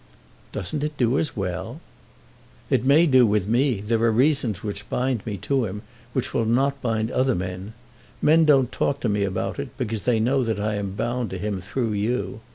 [0.51, 1.79] "Doesn't it do as well?"
[2.71, 3.79] "It may do with me.
[3.81, 7.73] There are reasons which bind me to him, which will not bind other men.
[8.19, 11.37] Men don't talk to me about it, because they know that I am bound to
[11.37, 12.41] him through you.